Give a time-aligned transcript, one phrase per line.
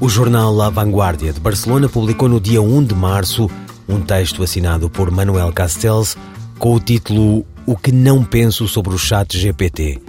[0.00, 3.50] O jornal La Vanguardia de Barcelona publicou no dia 1 de março
[3.86, 6.16] um texto assinado por Manuel Castells
[6.58, 10.00] com o título O que não penso sobre o chat GPT.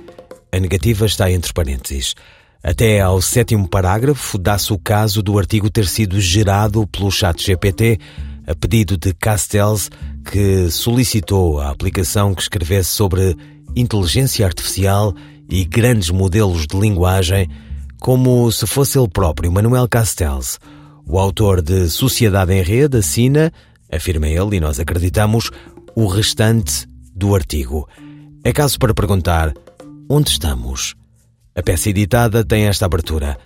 [0.49, 2.15] A negativa está entre parênteses.
[2.63, 7.99] Até ao sétimo parágrafo dá-se o caso do artigo ter sido gerado pelo chat GPT
[8.47, 9.89] a pedido de Castells,
[10.23, 13.35] que solicitou a aplicação que escrevesse sobre
[13.75, 15.13] inteligência artificial
[15.49, 17.49] e grandes modelos de linguagem
[18.01, 20.59] como se fosse ele próprio, Manuel Castells.
[21.07, 23.53] O autor de Sociedade em Rede assina,
[23.91, 25.51] afirma ele, e nós acreditamos,
[25.95, 27.87] o restante do artigo.
[28.43, 29.53] É caso para perguntar:
[30.09, 30.95] onde estamos?
[31.55, 33.37] A peça editada tem esta abertura.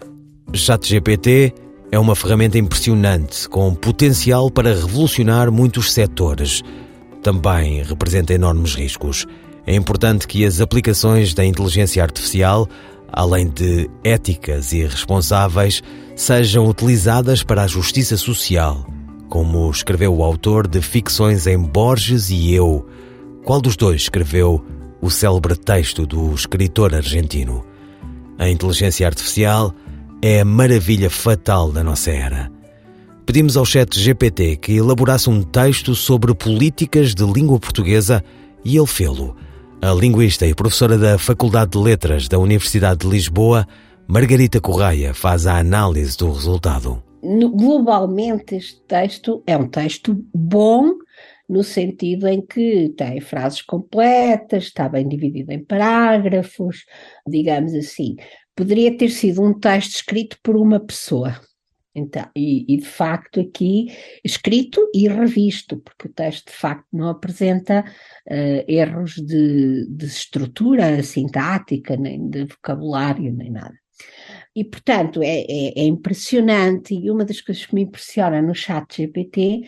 [0.54, 1.54] ChatGPT
[1.92, 6.62] é uma ferramenta impressionante, com potencial para revolucionar muitos setores.
[7.22, 9.26] Também representa enormes riscos.
[9.68, 12.70] É importante que as aplicações da inteligência artificial
[13.16, 15.82] além de éticas e responsáveis,
[16.18, 18.86] sejam utilizadas para a justiça social,
[19.30, 22.86] como escreveu o autor de ficções em Borges e Eu.
[23.46, 24.62] Qual dos dois escreveu
[25.02, 27.66] o célebre texto do escritor argentino?
[28.38, 29.74] A inteligência artificial
[30.22, 32.52] é a maravilha fatal da nossa era.
[33.26, 38.22] Pedimos ao chat GPT que elaborasse um texto sobre políticas de língua portuguesa
[38.64, 39.38] e ele fê-lo
[39.82, 43.68] a linguista e professora da Faculdade de Letras da Universidade de Lisboa,
[44.08, 47.04] Margarita Correia, faz a análise do resultado.
[47.22, 50.94] Globalmente, este texto é um texto bom,
[51.50, 56.86] no sentido em que tem frases completas, está bem dividido em parágrafos,
[57.28, 58.16] digamos assim.
[58.56, 61.40] Poderia ter sido um texto escrito por uma pessoa,
[61.96, 63.88] então, e, e, de facto aqui
[64.24, 67.86] escrito e revisto, porque o texto de facto não apresenta
[68.28, 73.74] uh, erros de, de, estrutura sintática, nem de vocabulário, nem nada.
[74.54, 78.98] E portanto é, é, é impressionante, e uma das coisas que me impressiona no chat
[78.98, 79.62] GPT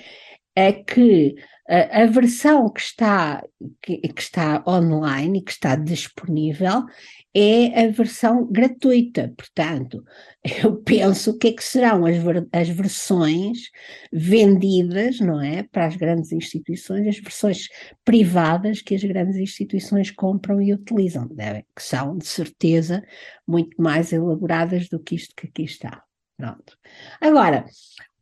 [0.53, 1.35] é que
[1.67, 3.43] a, versão que está,
[3.81, 6.85] que, que está online e que está disponível
[7.33, 9.33] é a versão gratuita.
[9.37, 10.03] Portanto,
[10.63, 12.15] eu penso o que é que serão as,
[12.53, 13.69] as versões
[14.11, 17.67] vendidas, não é, para as grandes instituições, as versões
[18.05, 23.03] privadas que as grandes instituições compram e utilizam, que são, de certeza,
[23.45, 26.01] muito mais elaboradas do que isto que aqui está.
[26.37, 26.77] Pronto.
[27.19, 27.65] Agora,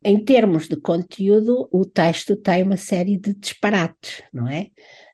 [0.08, 4.68] em termos de conteúdo, o texto tem uma série de disparates, não é?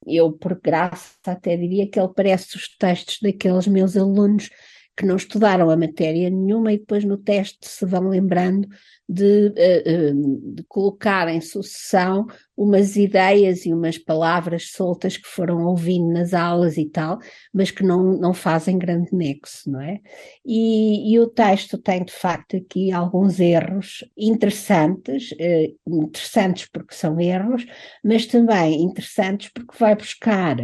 [0.07, 4.51] Eu, por graça, até diria que ele parece os textos daqueles meus alunos
[4.97, 8.69] que não estudaram a matéria nenhuma e depois no teste se vão lembrando
[9.09, 12.27] de, uh, de, colocar em sucessão
[12.57, 17.19] umas ideias e umas palavras soltas que foram ouvindo nas aulas e tal,
[17.53, 20.01] mas que não, não fazem grande nexo, não é?
[20.45, 27.19] E, e o texto tem de facto aqui alguns erros interessantes, uh, interessantes porque são
[27.21, 27.67] erros,
[28.05, 30.57] mas também interessantes porque vai buscar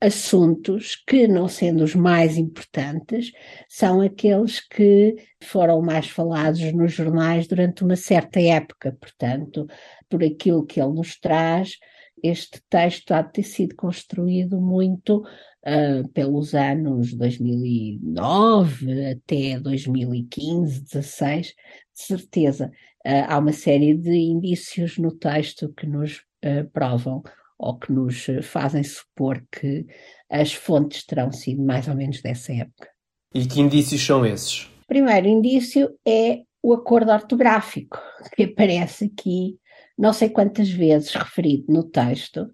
[0.00, 3.32] assuntos que, não sendo os mais importantes,
[3.68, 8.96] são aqueles que foram mais falados nos jornais durante uma certa época.
[9.00, 9.66] Portanto,
[10.08, 11.78] por aquilo que ele nos traz,
[12.22, 21.46] este texto há de ter sido construído muito uh, pelos anos 2009 até 2015, 16,
[21.46, 21.54] de
[21.94, 22.70] certeza.
[23.06, 27.22] Uh, há uma série de indícios no texto que nos uh, provam
[27.58, 29.86] ou que nos fazem supor que
[30.30, 32.88] as fontes terão sido mais ou menos dessa época.
[33.34, 34.64] E que indícios são esses?
[34.64, 37.98] O primeiro indício é o acordo ortográfico,
[38.34, 39.58] que aparece aqui
[39.98, 42.50] não sei quantas vezes referido no texto,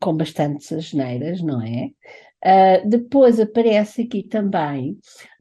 [0.00, 1.90] com bastantes asneiras, não é?
[2.44, 4.98] Uh, depois aparece aqui também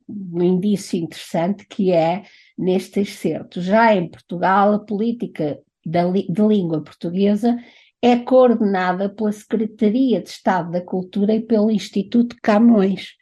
[0.07, 2.23] um indício interessante que é
[2.57, 3.61] neste excerto.
[3.61, 7.57] Já em Portugal, a política da, de língua portuguesa
[8.01, 13.13] é coordenada pela Secretaria de Estado da Cultura e pelo Instituto Camões.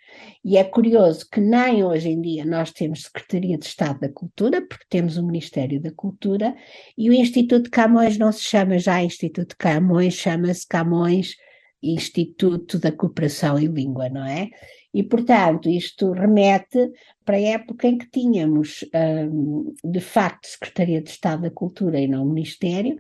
[0.44, 4.62] E é curioso que nem hoje em dia nós temos Secretaria de Estado da Cultura,
[4.62, 6.54] porque temos o Ministério da Cultura,
[6.98, 11.36] e o Instituto Camões não se chama já Instituto Camões, chama-se Camões
[11.84, 14.50] Instituto da Cooperação e Língua, não é?
[14.94, 16.92] E, portanto, isto remete
[17.26, 18.86] para a época em que tínhamos,
[19.32, 22.98] um, de facto, Secretaria de Estado da Cultura e não Ministério,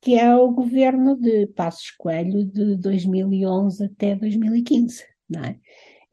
[0.00, 5.56] que é o governo de Passos Coelho de 2011 até 2015, não é?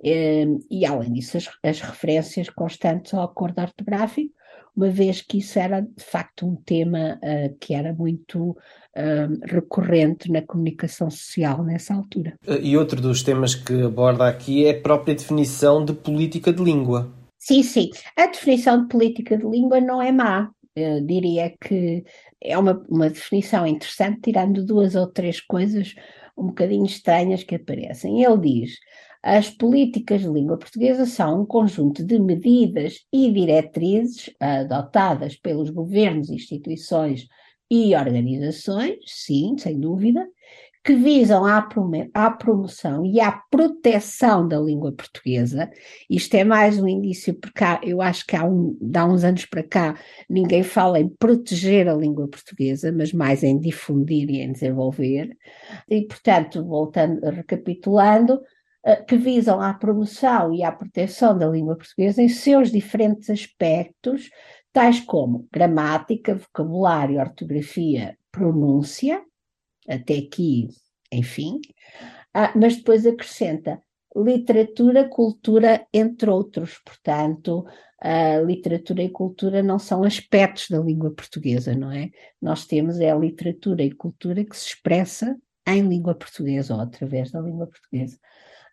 [0.04, 4.34] E, e além disso, as, as referências constantes ao acordo ortográfico,
[4.76, 10.32] uma vez que isso era de facto um tema uh, que era muito uh, recorrente
[10.32, 12.34] na comunicação social nessa altura.
[12.62, 17.14] E outro dos temas que aborda aqui é a própria definição de política de língua.
[17.38, 17.90] Sim, sim.
[18.18, 20.50] A definição de política de língua não é má.
[20.76, 22.04] Eu diria que
[22.42, 25.94] é uma, uma definição interessante, tirando duas ou três coisas
[26.36, 28.24] um bocadinho estranhas que aparecem.
[28.24, 28.80] Ele diz:
[29.22, 36.30] as políticas de língua portuguesa são um conjunto de medidas e diretrizes adotadas pelos governos,
[36.30, 37.28] instituições
[37.70, 40.28] e organizações, sim, sem dúvida,
[40.84, 45.72] que visam à, promoção e à proteção da língua portuguesa.
[46.10, 49.46] Isto é mais um indício, porque há, eu acho que há, um, há uns anos
[49.46, 49.98] para cá
[50.30, 55.38] ninguém fala em proteger a língua portuguesa, mas mais em difundir e em desenvolver.
[55.90, 58.42] E, portanto, voltando, recapitulando,
[58.86, 64.30] eh, que visam à promoção e à proteção da língua portuguesa em seus diferentes aspectos,
[64.74, 69.24] tais como gramática, vocabulário, ortografia, pronúncia,
[69.88, 70.68] até aqui,
[71.12, 71.60] enfim,
[72.34, 73.82] ah, mas depois acrescenta
[74.16, 76.80] literatura, cultura, entre outros.
[76.86, 77.66] Portanto,
[78.00, 82.10] a literatura e cultura não são aspectos da língua portuguesa, não é?
[82.42, 85.36] Nós temos é a literatura e cultura que se expressa
[85.66, 88.18] em língua portuguesa ou através da língua portuguesa.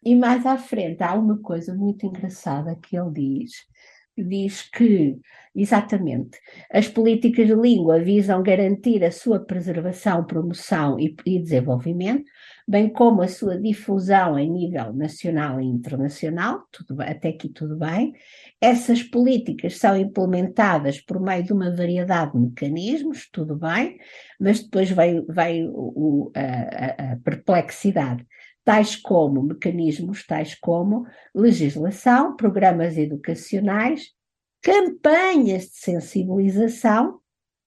[0.04, 3.52] E mais à frente há uma coisa muito engraçada que ele diz,
[4.22, 5.18] diz que,
[5.54, 6.38] exatamente,
[6.72, 12.24] as políticas de língua visam garantir a sua preservação, promoção e, e, desenvolvimento,
[12.66, 18.12] bem como a sua difusão em nível nacional e internacional, tudo, até aqui tudo bem.
[18.60, 23.98] Essas políticas são implementadas por meio de uma variedade de mecanismos, tudo bem,
[24.38, 25.70] mas depois vem, vem
[26.34, 28.24] a, a perplexidade
[28.64, 34.12] tais como mecanismos, tais como legislação, programas educacionais,
[34.62, 37.20] campanhas de sensibilização,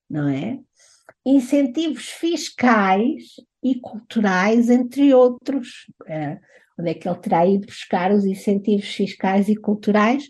[0.10, 0.60] não é?
[1.26, 5.88] Incentivos fiscais e culturais, entre outros.
[6.08, 6.40] É,
[6.78, 10.30] onde é que ele terá ido buscar os incentivos fiscais e culturais?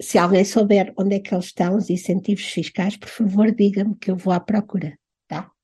[0.00, 4.10] Se alguém souber onde é que eles estão, os incentivos fiscais, por favor, diga-me que
[4.10, 4.98] eu vou à procura.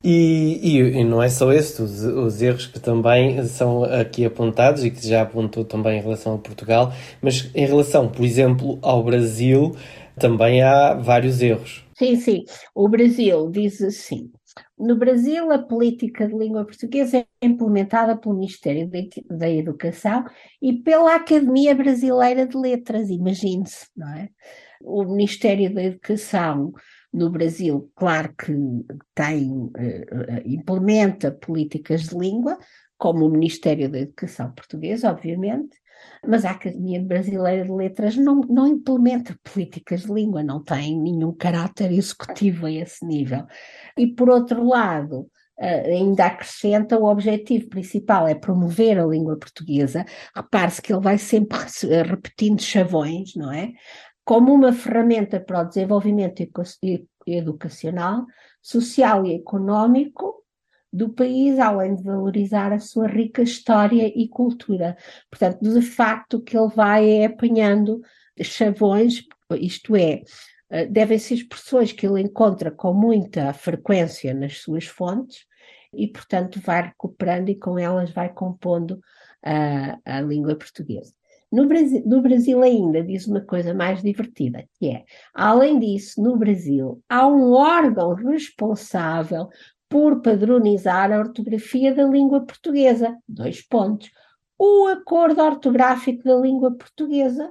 [0.03, 4.85] E, e, e, não é só este, os, os, erros que também são aqui apontados
[4.85, 9.03] e que já apontou também em relação a Portugal, mas em relação, por exemplo, ao
[9.03, 9.75] Brasil,
[10.17, 11.85] também há vários erros.
[11.97, 12.45] Sim, sim.
[12.73, 14.31] O Brasil diz assim:
[14.79, 18.89] no Brasil, a política de língua portuguesa é implementada pelo Ministério
[19.29, 20.25] da Educação
[20.63, 24.29] e pela Academia Brasileira de Letras, imagine-se, não é?
[24.81, 26.73] O Ministério da Educação
[27.13, 28.53] no Brasil, claro que
[29.15, 32.59] tem, eh, eh, implementa políticas de língua,
[32.97, 35.77] como o Ministério da Educação Portuguesa, obviamente,
[36.27, 41.33] mas a Academia Brasileira de Letras não, não implementa políticas de língua, não tem nenhum
[41.33, 43.47] caráter executivo a esse nível.
[43.97, 45.29] E, por outro lado,
[45.61, 50.07] Uh, ainda acrescenta o objetivo principal é promover a língua portuguesa.
[50.33, 51.59] Repare-se que ele vai sempre
[52.07, 53.73] repetindo chavões, não é?
[54.29, 56.43] Como uma ferramenta para o desenvolvimento
[57.27, 58.27] educacional,
[58.61, 60.45] social e económico
[60.93, 64.99] do país, além de valorizar a sua rica história e cultura.
[65.31, 68.03] Portanto, de facto, o que ele vai é apanhando
[68.43, 70.21] chavões, isto é,
[70.69, 75.47] eh, devem ser expressões que ele encontra com muita frequência nas suas fontes
[75.91, 79.01] e, portanto, vai recuperando e com elas vai compondo
[79.43, 81.18] a, a língua portuguesa.
[81.51, 86.37] No Brasil, no Brasil ainda diz uma coisa mais divertida, que é, além disso, no
[86.37, 89.49] Brasil há um órgão responsável
[89.89, 93.17] por padronizar a ortografia da língua portuguesa.
[93.27, 94.11] Dois pontos.
[94.59, 97.51] O Acordo Ortográfico da Língua Portuguesa,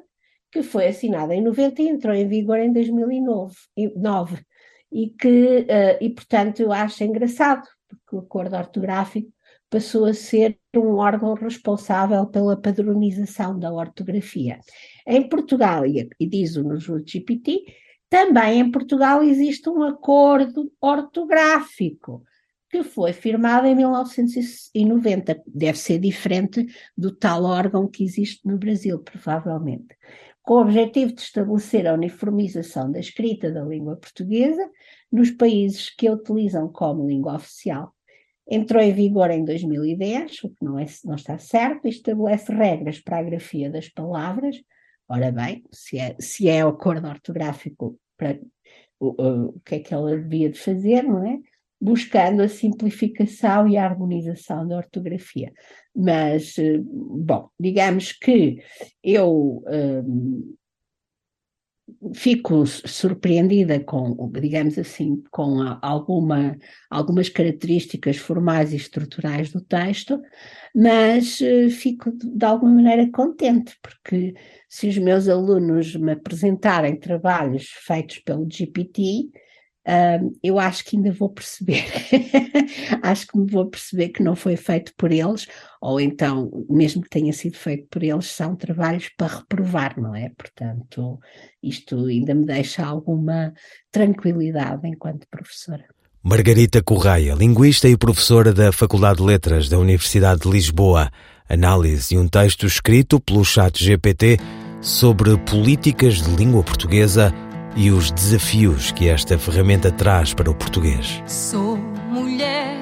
[0.51, 4.45] que foi assinado em 90 e entrou em vigor em 2009.
[4.91, 9.31] E que, uh, e portanto, eu acho engraçado, porque o Acordo Ortográfico
[9.69, 14.59] passou a ser um órgão responsável pela padronização da ortografia.
[15.05, 17.63] Em Portugal, e diz-o no GPT,
[18.09, 22.23] também em Portugal existe um acordo ortográfico
[22.69, 25.41] que foi firmado em 1990.
[25.45, 26.65] Deve ser diferente
[26.97, 29.95] do tal órgão que existe no Brasil, provavelmente.
[30.41, 34.69] Com o objetivo de estabelecer a uniformização da escrita da língua portuguesa
[35.11, 37.93] nos países que a utilizam como língua oficial
[38.49, 42.99] entrou em vigor em 2010, o que não, é, não está certo, e estabelece regras
[42.99, 44.57] para a grafia das palavras,
[45.09, 48.37] Ora bem, se é, se é acordo ortográfico, para,
[48.99, 51.39] o, o, que é que ela devia de fazer, não é?
[51.79, 55.53] Buscando a simplificação e a harmonização da ortografia.
[55.95, 58.57] Mas, eh, bom, digamos que
[59.01, 60.55] eu um,
[62.13, 66.57] fico surpreendida com, digamos assim, com alguma,
[66.89, 70.21] algumas características formais e estruturais do texto,
[70.75, 74.33] mas uh, fico de alguma maneira contente, porque
[74.67, 79.29] se os meus alunos me apresentarem trabalhos feitos pelo GPT,
[79.87, 81.85] Uh, eu acho que ainda vou perceber,
[83.01, 85.47] acho que me vou perceber que não foi feito por eles,
[85.81, 90.29] ou então, mesmo que tenha sido feito por eles, são trabalhos para reprovar, não é?
[90.37, 91.17] Portanto,
[91.63, 93.53] isto ainda me deixa alguma
[93.89, 95.85] tranquilidade enquanto professora.
[96.21, 101.09] Margarita Correia, linguista e professora da Faculdade de Letras da Universidade de Lisboa,
[101.47, 104.37] análise de um texto escrito pelo chat GPT
[104.81, 107.33] sobre políticas de língua portuguesa
[107.77, 111.21] e os desafios que esta ferramenta traz para o português.
[111.27, 111.77] Sou
[112.09, 112.75] mulher,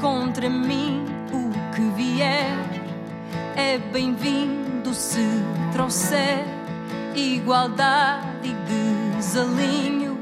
[0.00, 2.58] contra mim o que vier
[3.54, 5.24] é bem-vindo se
[5.72, 6.44] trouxer
[7.14, 10.18] igualdade e desalinho.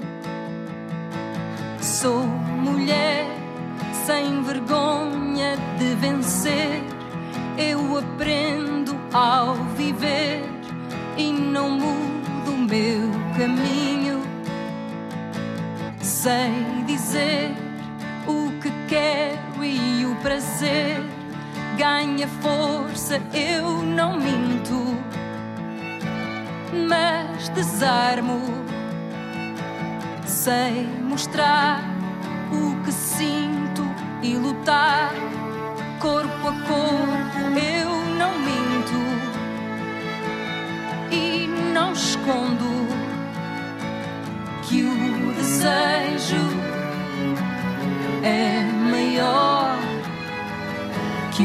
[1.80, 3.26] Sou mulher
[4.04, 6.82] sem vergonha de vencer,
[7.56, 10.44] eu aprendo ao viver
[11.16, 12.13] e não mudo
[12.74, 14.20] meu caminho.
[16.02, 17.54] Sei dizer
[18.26, 21.00] o que quero e o prazer
[21.78, 24.96] ganha força, eu não minto,
[26.88, 28.40] mas desarmo.
[30.26, 31.80] Sei mostrar
[32.50, 33.84] o que sinto
[34.20, 35.12] e lutar
[36.00, 37.83] corpo a corpo, eu
[46.24, 46.36] desejo
[48.22, 49.78] é maior
[51.32, 51.42] que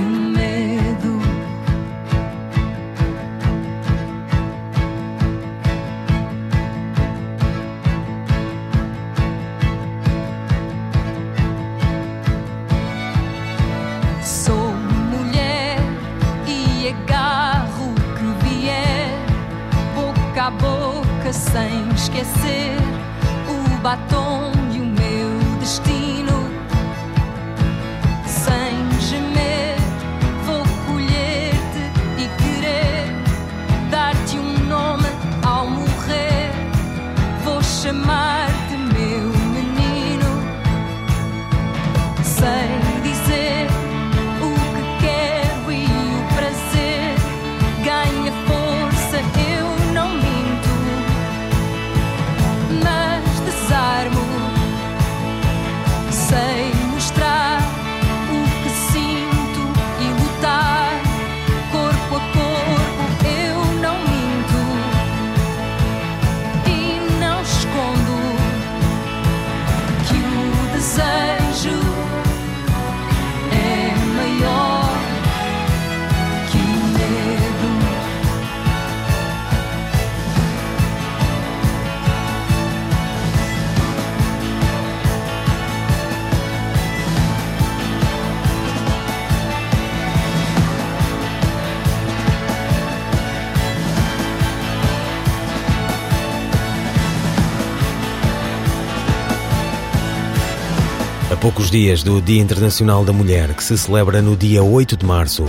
[101.59, 105.45] poucos dias do Dia Internacional da Mulher, que se celebra no dia 8 de março,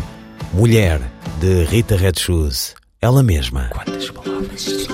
[0.52, 1.00] Mulher,
[1.38, 3.71] de Rita Red Shoes, ela mesma.
[3.73, 4.88] Quantas palavras?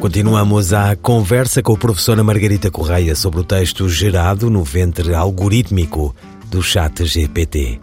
[0.00, 6.14] Continuamos a conversa com a professora Margarita Correia sobre o texto gerado no ventre algorítmico
[6.50, 7.80] do chat GPT.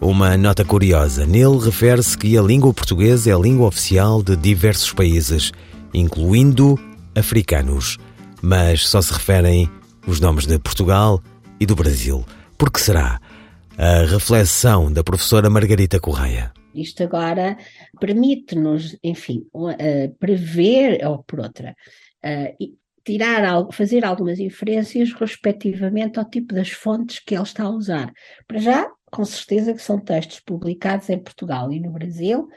[0.00, 4.92] Uma nota curiosa, nele refere-se que a língua portuguesa é a língua oficial de diversos
[4.94, 5.52] países,
[5.92, 6.78] incluindo
[7.16, 7.98] africanos,
[8.42, 9.68] mas só se referem
[10.06, 11.22] os nomes de Portugal
[11.60, 12.24] e do Brasil.
[12.58, 13.20] Por que será?
[13.76, 16.52] A reflexão da professora Margarita Correia.
[16.74, 17.56] Isto agora
[18.00, 21.76] permite-nos, enfim, uh, prever, ou por outra,
[22.24, 28.12] uh, tirar, fazer algumas inferências respectivamente ao tipo das fontes que ele está a usar.
[28.46, 32.48] Para já, com certeza que são textos publicados em Portugal e no Brasil.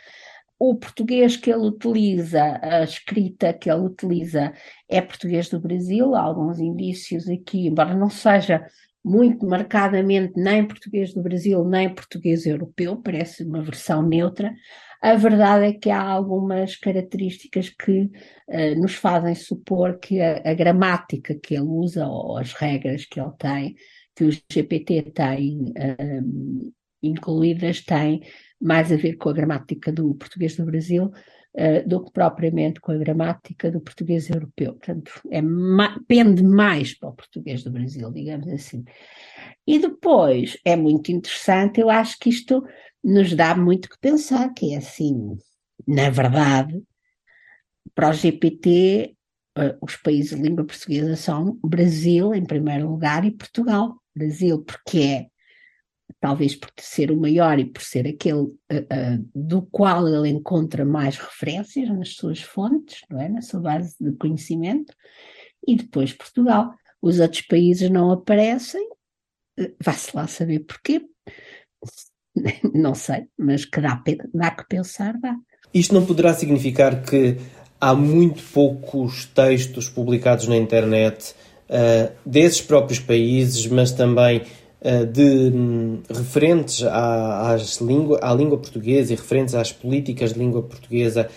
[0.59, 4.53] O português que ele utiliza, a escrita que ele utiliza
[4.89, 8.65] é português do Brasil, há alguns indícios aqui, embora não seja
[9.07, 14.53] muito marcadamente nem português do Brasil, nem português europeu, parece uma versão neutra.
[15.01, 18.09] A verdade é que há algumas características que
[18.49, 23.19] uh, nos fazem supor que a, a, gramática que ele usa ou as regras que
[23.19, 23.75] ele tem,
[24.15, 28.21] que o GPT tem uh, incluídas, têm
[28.59, 31.11] mais a ver com a gramática do português do Brasil
[31.57, 34.73] uh, do que propriamente com a gramática do português europeu.
[34.73, 38.83] Portanto, é ma pende mais para o português do Brasil, digamos assim.
[39.65, 42.63] E depois, é muito interessante, eu acho que isto
[43.03, 45.37] nos dá muito que pensar, que é assim,
[45.87, 46.81] na verdade,
[47.93, 49.15] para o GPT,
[49.57, 53.95] uh, eh, os países de língua portuguesa são Brasil, em primeiro lugar, e Portugal.
[54.15, 55.27] Brasil, porque é
[56.19, 60.83] talvez por ser o maior e por ser aquele uh, uh, do qual ele encontra
[60.85, 63.29] mais referências nas suas fontes, não é?
[63.29, 64.93] na sua base de conhecimento,
[65.65, 66.71] e depois Portugal.
[66.99, 68.83] Os outros países não aparecem,
[69.59, 71.05] uh, vai-se lá saber porquê,
[72.73, 74.01] não sei, mas que dá,
[74.33, 75.35] dá que pensar, dá.
[75.73, 77.37] Isto não poderá significar que
[77.79, 81.35] há muito poucos textos publicados na internet
[82.25, 84.41] desses próprios países, mas também
[85.05, 90.61] de um, referentes à, às língua, à língua portuguesa e referentes às políticas de língua
[90.61, 91.29] portuguesa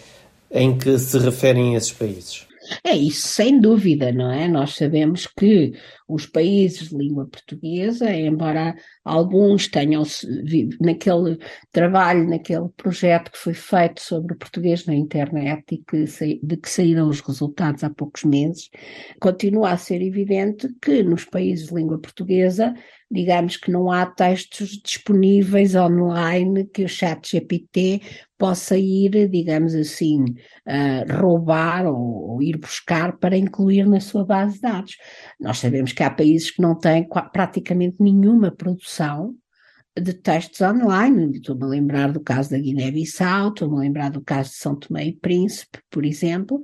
[0.50, 2.46] em que se referem esses países?
[2.84, 4.46] É isso, sem dúvida, não é?
[4.46, 5.72] Nós sabemos que
[6.12, 8.74] os países de língua portuguesa, embora
[9.04, 10.02] alguns tenham
[10.80, 11.38] naquele
[11.72, 16.04] trabalho, naquele projeto que foi feito sobre o português na internet e que,
[16.42, 18.68] de que saíram os resultados há poucos meses,
[19.20, 22.74] continua a ser evidente que nos países de língua portuguesa
[23.10, 28.02] digamos que não há textos disponíveis online que o chat GPT
[28.38, 34.54] possa ir, digamos assim, uh, roubar ou, ou, ir buscar para incluir na sua base
[34.54, 34.96] de dados.
[35.38, 39.34] Nós sabemos que há países que não têm praticamente nenhuma produção
[39.98, 41.36] de textos online.
[41.36, 45.06] Estou-me a lembrar do caso da Guiné-Bissau, estou-me a lembrar do caso de São Tomé
[45.08, 46.62] e Príncipe, por exemplo,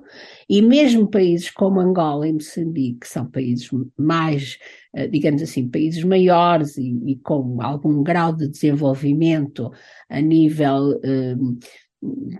[0.48, 4.58] e mesmo países como Angola e Moçambique, que são países mais,
[4.94, 9.70] eh, digamos assim, países maiores e, e com algum grau de desenvolvimento
[10.08, 11.58] a nível um,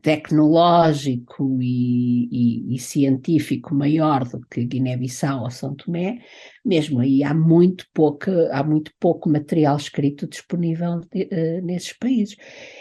[0.03, 6.19] tecnológico e, e, e, científico maior do que Guiné-Bissau ou São Tomé,
[6.65, 12.37] mesmo aí há muito pouco, há muito pouco material escrito disponível uh, nesses países.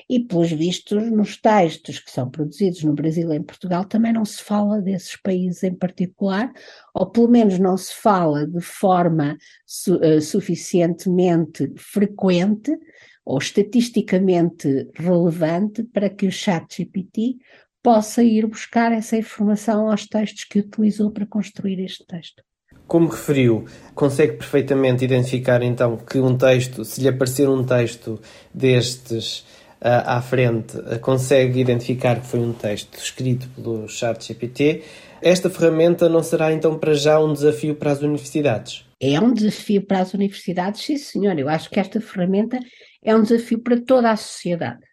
[0.09, 4.25] E, pelos vistos, nos textos que são produzidos no Brasil e em Portugal também não
[4.25, 6.51] se fala desses países em particular,
[6.93, 12.77] ou pelo menos não se fala de forma su, uh, suficientemente frequente
[13.25, 17.37] ou estatisticamente relevante para que o chat GPT
[17.81, 22.43] possa ir buscar essa informação aos textos que utilizou para construir este texto.
[22.87, 28.19] Como referiu, consegue perfeitamente identificar então que um texto, se lhe aparecer um texto
[28.53, 29.39] destes
[29.81, 34.83] uh, à frente, uh, consegue identificar que foi um texto escrito pelo ChatGPT.
[35.21, 38.85] Esta ferramenta não será então para já um desafio para as universidades?
[38.99, 41.37] É um desafio para as universidades, sim senhor.
[41.37, 42.59] Eu acho que esta ferramenta
[43.05, 44.83] é um desafio para toda a sociedade.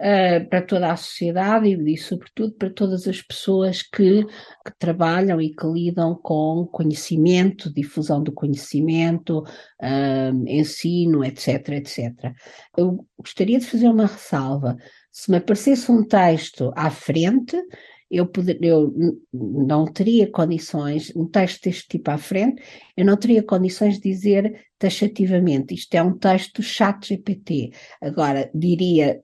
[0.00, 5.38] Uh, para toda a sociedade e, e, sobretudo, para todas as pessoas que, que, trabalham
[5.38, 12.32] e que lidam com conhecimento, difusão do conhecimento, uh, ensino, etc, etc.
[12.74, 14.74] Eu gostaria de fazer uma ressalva.
[15.12, 17.62] Se me aparecesse um texto à frente,
[18.10, 18.92] eu, poder, eu
[19.32, 22.62] não teria condições, um texto deste tipo à frente,
[22.96, 27.70] eu não teria condições de dizer taxativamente, isto é um texto chat GPT.
[28.00, 29.20] Agora, diria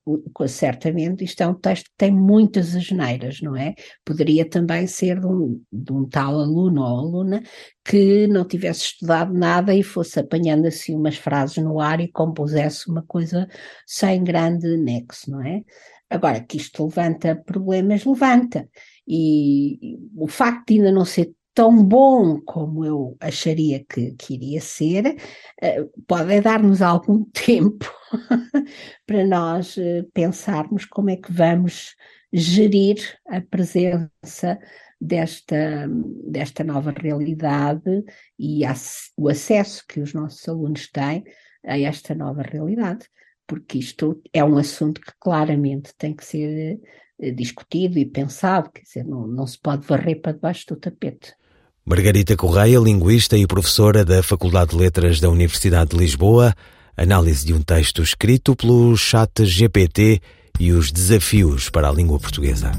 [0.46, 3.74] certamente, isto é um texto que tem muitas asneiras, não é?
[4.04, 7.42] Poderia também ser de um, de um tal aluno ou aluna
[7.82, 12.90] que não tivesse estudado nada e fosse apanhando assim umas frases no ar e compusesse
[12.90, 13.48] uma coisa
[13.86, 15.62] sem grande nexo, não é?
[16.10, 18.68] Agora, que isto levanta problemas, levanta.
[19.08, 24.60] E, o facto de ainda não ser tão bom como eu acharia que, que iria
[24.60, 25.16] ser,
[25.62, 27.90] uh, pode dar-nos algum tempo
[29.06, 31.96] para nós uh, pensarmos como é que vamos
[32.30, 34.58] gerir a presença
[35.00, 35.88] desta,
[36.28, 38.04] desta nova realidade
[38.38, 38.60] e
[39.16, 41.24] o acesso que os nossos alunos têm
[41.64, 43.08] a esta nova realidade
[43.46, 46.78] porque isto é um assunto que claramente tem que ser
[47.18, 51.34] eh, discutido e pensado, quer dizer, não, não se pode varrer para debaixo do tapete.
[51.88, 56.52] Margarita Correia, linguista e professora da Faculdade de Letras da Universidade de Lisboa,
[56.96, 60.20] análise de um texto escrito pelo chat GPT
[60.58, 62.72] e os desafios para a língua portuguesa.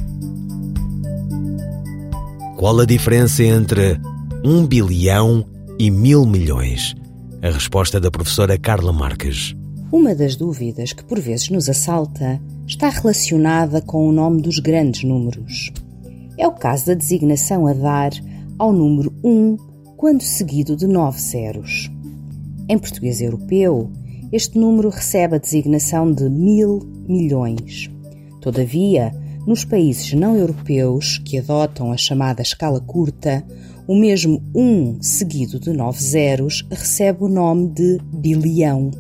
[2.57, 3.97] Qual a diferença entre
[4.43, 5.47] um bilhão
[5.79, 6.93] e mil milhões?
[7.41, 9.55] A resposta da professora Carla Marques.
[9.89, 15.05] Uma das dúvidas que por vezes nos assalta está relacionada com o nome dos grandes
[15.05, 15.71] números.
[16.37, 18.11] É o caso da designação a dar
[18.57, 19.57] ao número 1
[19.95, 21.91] quando seguido de nove zeros.
[22.69, 23.91] Em português europeu,
[24.31, 27.89] este número recebe a designação de mil milhões.
[28.41, 29.13] Todavia,
[29.45, 33.45] nos países não europeus que adotam a chamada escala curta,
[33.87, 38.91] o mesmo 1 seguido de nove zeros recebe o nome de bilhão.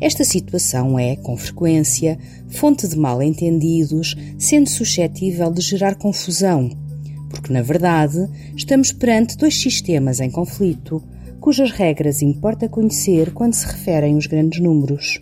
[0.00, 6.70] Esta situação é, com frequência, fonte de mal-entendidos, sendo suscetível de gerar confusão,
[7.28, 11.02] porque, na verdade, estamos perante dois sistemas em conflito,
[11.40, 15.20] cujas regras importa conhecer quando se referem os grandes números.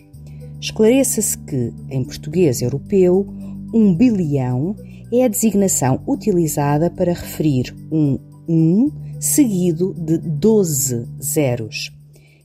[0.59, 3.27] Esclareça-se que, em português europeu,
[3.73, 4.75] um bilhão
[5.11, 8.17] é a designação utilizada para referir um
[8.47, 11.91] 1 seguido de 12 zeros.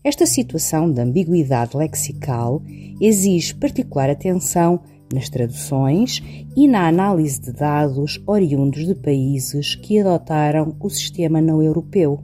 [0.04, 2.62] Esta situação de ambiguidade lexical
[3.00, 4.80] exige particular atenção
[5.12, 6.22] nas traduções
[6.56, 12.20] e na análise de dados oriundos de países que adotaram o sistema não europeu,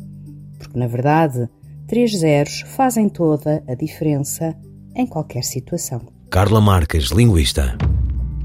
[0.59, 1.48] porque, na verdade,
[1.87, 4.57] três zeros fazem toda a diferença
[4.94, 6.01] em qualquer situação.
[6.31, 7.77] Carla Marques, linguista.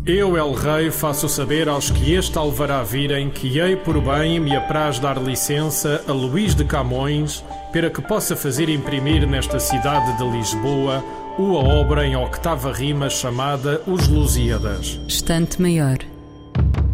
[0.06, 4.54] Eu, El Rei, faço saber aos que este alvará virem que hei por bem me
[4.54, 10.30] apraz dar licença a Luís de Camões para que possa fazer imprimir nesta cidade de
[10.30, 11.02] Lisboa
[11.38, 15.00] uma obra em octava rima chamada Os Lusíadas.
[15.08, 15.98] Estante Maior,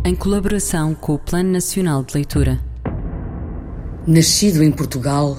[0.06, 2.58] em colaboração com o Plano Nacional de Leitura.
[4.08, 5.38] Nascido em Portugal,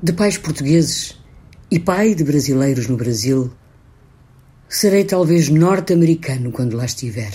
[0.00, 1.18] de pais portugueses
[1.68, 3.50] e pai de brasileiros no Brasil,
[4.68, 7.32] Serei talvez norte-americano quando lá estiver.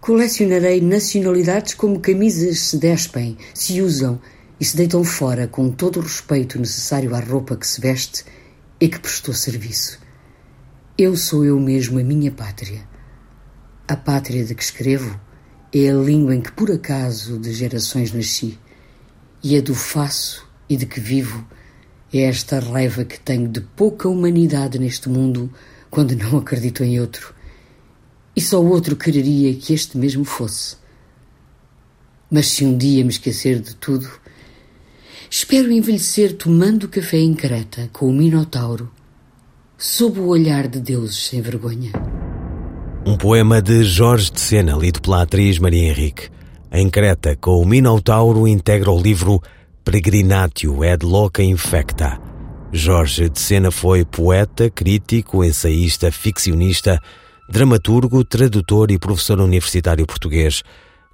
[0.00, 4.20] Colecionarei nacionalidades como camisas se despem, se usam
[4.60, 8.24] e se deitam fora com todo o respeito necessário à roupa que se veste
[8.80, 9.98] e que prestou serviço.
[10.98, 12.86] Eu sou eu mesmo a minha pátria.
[13.88, 15.18] A pátria de que escrevo
[15.72, 18.58] é a língua em que por acaso de gerações nasci,
[19.42, 21.46] e a do faço e de que vivo
[22.12, 25.52] é esta raiva que tenho de pouca humanidade neste mundo
[25.90, 27.34] quando não acredito em outro.
[28.34, 30.76] E só o outro quereria que este mesmo fosse.
[32.30, 34.10] Mas se um dia me esquecer de tudo,
[35.38, 38.90] espero envelhecer tomando café em Creta com o Minotauro,
[39.76, 41.92] sob o olhar de deuses sem vergonha.
[43.04, 46.30] Um poema de Jorge de Sena, lido pela atriz Maria Henrique.
[46.72, 49.38] Em Creta, com o Minotauro, integra o livro
[49.84, 52.18] Peregrinatio et Loca Infecta,
[52.72, 56.98] Jorge de Sena foi poeta, crítico, ensaísta, ficcionista,
[57.46, 60.62] dramaturgo, tradutor e professor universitário português.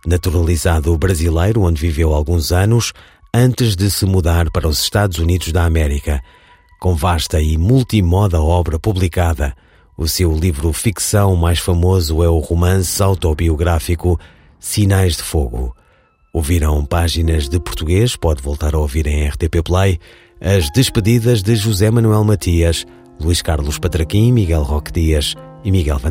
[0.07, 2.93] Naturalizado brasileiro, onde viveu alguns anos,
[3.35, 6.23] antes de se mudar para os Estados Unidos da América.
[6.81, 9.55] Com vasta e multimoda obra publicada,
[9.97, 14.19] o seu livro ficção mais famoso é o romance autobiográfico
[14.59, 15.75] Sinais de Fogo.
[16.33, 19.99] Ouviram páginas de português, pode voltar a ouvir em RTP Play
[20.41, 22.85] as despedidas de José Manuel Matias,
[23.21, 26.11] Luís Carlos Patraquim, Miguel Roque Dias e Miguel van